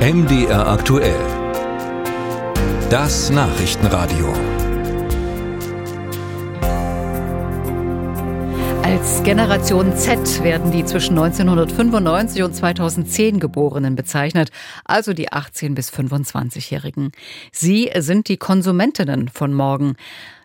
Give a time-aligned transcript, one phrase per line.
[0.00, 1.20] MDR aktuell.
[2.88, 4.32] Das Nachrichtenradio.
[8.82, 14.48] Als Generation Z werden die zwischen 1995 und 2010 Geborenen bezeichnet,
[14.86, 17.12] also die 18 bis 25-Jährigen.
[17.52, 19.96] Sie sind die Konsumentinnen von morgen.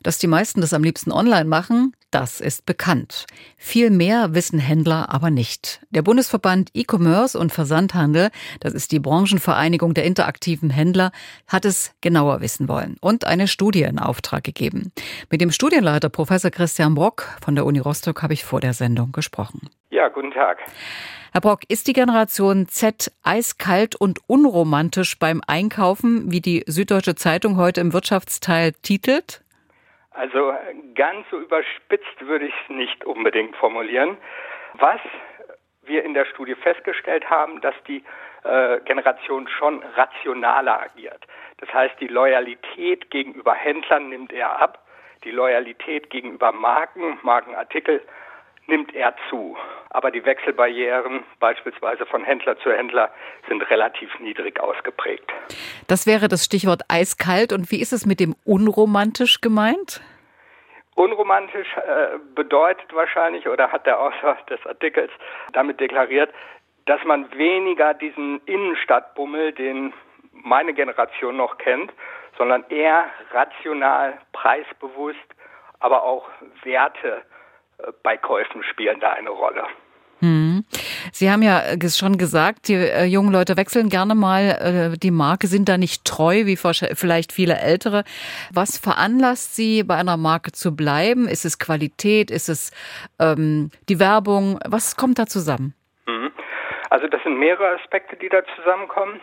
[0.03, 3.25] Dass die meisten das am liebsten online machen, das ist bekannt.
[3.57, 5.81] Viel mehr wissen Händler aber nicht.
[5.89, 8.29] Der Bundesverband E-Commerce und Versandhandel,
[8.61, 11.11] das ist die Branchenvereinigung der interaktiven Händler,
[11.45, 14.93] hat es genauer wissen wollen und eine Studie in Auftrag gegeben.
[15.29, 19.11] Mit dem Studienleiter Professor Christian Brock von der Uni Rostock habe ich vor der Sendung
[19.11, 19.69] gesprochen.
[19.89, 20.59] Ja, guten Tag.
[21.33, 27.57] Herr Brock, ist die Generation Z eiskalt und unromantisch beim Einkaufen, wie die Süddeutsche Zeitung
[27.57, 29.41] heute im Wirtschaftsteil titelt?
[30.15, 30.53] Also
[30.95, 34.17] ganz so überspitzt würde ich es nicht unbedingt formulieren.
[34.75, 35.01] Was
[35.83, 38.03] wir in der Studie festgestellt haben, dass die
[38.43, 41.25] äh, Generation schon rationaler agiert.
[41.57, 44.85] Das heißt, die Loyalität gegenüber Händlern nimmt er ab,
[45.23, 48.01] die Loyalität gegenüber Marken, Markenartikel
[48.67, 49.57] nimmt er zu.
[49.89, 53.11] Aber die Wechselbarrieren beispielsweise von Händler zu Händler
[53.47, 55.31] sind relativ niedrig ausgeprägt.
[55.87, 57.53] Das wäre das Stichwort eiskalt.
[57.53, 60.01] Und wie ist es mit dem unromantisch gemeint?
[60.95, 65.11] Unromantisch äh, bedeutet wahrscheinlich oder hat der Autor des Artikels
[65.53, 66.33] damit deklariert,
[66.85, 69.93] dass man weniger diesen Innenstadtbummel, den
[70.31, 71.91] meine Generation noch kennt,
[72.37, 75.19] sondern eher rational, preisbewusst,
[75.79, 76.29] aber auch
[76.63, 77.23] Werte
[78.03, 79.65] bei Käufen spielen da eine Rolle.
[80.19, 80.63] Hm.
[81.11, 85.11] Sie haben ja äh, schon gesagt, die äh, jungen Leute wechseln gerne mal äh, die
[85.11, 88.03] Marke, sind da nicht treu, wie vielleicht viele Ältere.
[88.53, 91.27] Was veranlasst Sie, bei einer Marke zu bleiben?
[91.27, 92.31] Ist es Qualität?
[92.31, 92.71] Ist es
[93.19, 94.59] ähm, die Werbung?
[94.65, 95.73] Was kommt da zusammen?
[96.07, 96.31] Mhm.
[96.89, 99.19] Also das sind mehrere Aspekte, die da zusammenkommen.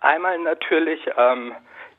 [0.00, 1.52] Einmal natürlich ähm,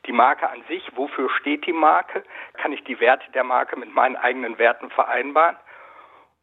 [0.06, 0.84] die Marke an sich.
[0.96, 2.22] Wofür steht die Marke?
[2.54, 5.56] Kann ich die Werte der Marke mit meinen eigenen Werten vereinbaren?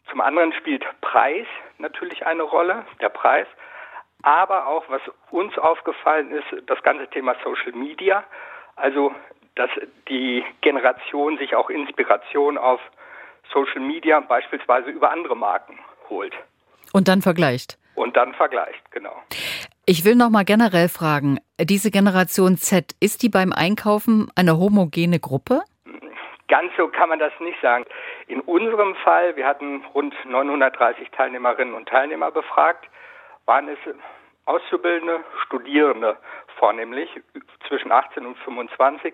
[0.10, 3.48] Zum anderen spielt Preis natürlich eine Rolle, der Preis.
[4.24, 5.02] Aber auch, was
[5.32, 8.24] uns aufgefallen ist, das ganze Thema Social Media.
[8.76, 9.14] Also,
[9.56, 9.70] dass
[10.08, 12.80] die Generation sich auch Inspiration auf
[13.52, 15.78] Social Media beispielsweise über andere Marken
[16.10, 16.34] holt.
[16.94, 17.78] Und dann vergleicht.
[17.96, 19.17] Und dann vergleicht, genau.
[19.86, 25.20] Ich will noch mal generell fragen, diese Generation Z, ist die beim Einkaufen eine homogene
[25.20, 25.62] Gruppe?
[26.50, 27.86] Ganz so kann man das nicht sagen.
[28.28, 32.90] In unserem Fall, wir hatten rund 930 Teilnehmerinnen und Teilnehmer befragt,
[33.46, 33.78] waren es
[34.46, 36.18] Auszubildende, Studierende
[36.58, 37.10] vornehmlich
[37.68, 39.14] zwischen 18 und 25.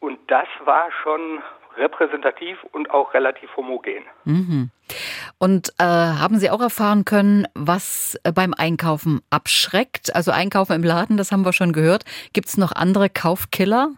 [0.00, 1.42] Und das war schon
[1.76, 4.04] repräsentativ und auch relativ homogen.
[4.24, 4.70] Mhm.
[5.38, 10.14] Und äh, haben Sie auch erfahren können, was äh, beim Einkaufen abschreckt?
[10.14, 12.04] Also Einkaufen im Laden, das haben wir schon gehört.
[12.32, 13.90] Gibt es noch andere Kaufkiller?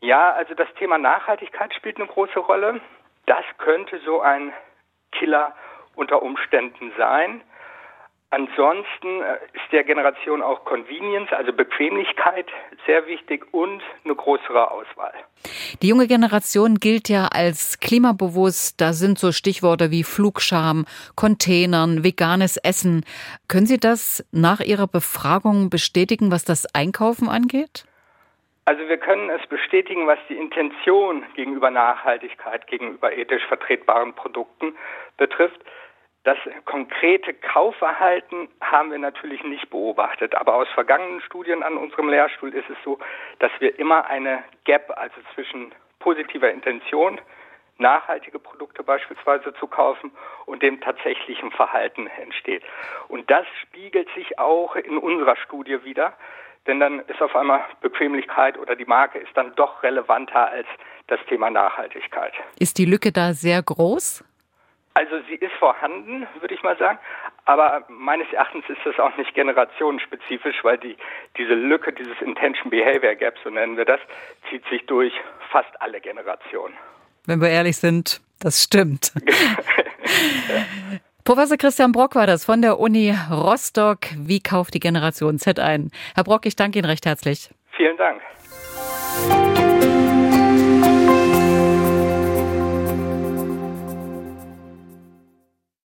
[0.00, 2.80] Ja, also das Thema Nachhaltigkeit spielt eine große Rolle.
[3.26, 4.52] Das könnte so ein
[5.12, 5.54] Killer
[5.94, 7.40] unter Umständen sein.
[8.34, 12.46] Ansonsten äh, ist der Generation auch Convenience, also Bequemlichkeit,
[12.84, 15.14] sehr wichtig und eine größere Auswahl.
[15.82, 18.80] Die junge Generation gilt ja als klimabewusst.
[18.80, 20.84] Da sind so Stichworte wie Flugscham,
[21.14, 23.04] Containern, veganes Essen.
[23.46, 27.84] Können Sie das nach Ihrer Befragung bestätigen, was das Einkaufen angeht?
[28.64, 34.74] Also wir können es bestätigen, was die Intention gegenüber Nachhaltigkeit, gegenüber ethisch vertretbaren Produkten
[35.18, 35.60] betrifft.
[36.24, 42.54] Das konkrete Kaufverhalten haben wir natürlich nicht beobachtet, aber aus vergangenen Studien an unserem Lehrstuhl
[42.54, 42.98] ist es so,
[43.40, 47.20] dass wir immer eine Gap, also zwischen positiver Intention,
[47.76, 50.12] nachhaltige Produkte beispielsweise zu kaufen
[50.46, 52.62] und dem tatsächlichen Verhalten entsteht.
[53.08, 56.14] Und das spiegelt sich auch in unserer Studie wieder
[56.66, 60.66] denn dann ist auf einmal Bequemlichkeit oder die Marke ist dann doch relevanter als
[61.08, 62.32] das Thema Nachhaltigkeit.
[62.58, 64.24] Ist die Lücke da sehr groß?
[64.96, 67.00] Also sie ist vorhanden, würde ich mal sagen,
[67.46, 70.96] aber meines Erachtens ist das auch nicht generationenspezifisch, weil die,
[71.36, 73.98] diese Lücke, dieses Intention Behavior Gap, so nennen wir das,
[74.48, 75.12] zieht sich durch
[75.50, 76.74] fast alle Generationen.
[77.26, 79.12] Wenn wir ehrlich sind, das stimmt.
[81.24, 83.98] Professor Christian Brock war das von der Uni Rostock.
[84.16, 85.90] Wie kauft die Generation Z ein?
[86.14, 87.50] Herr Brock, ich danke Ihnen recht herzlich.
[87.72, 88.22] Vielen Dank.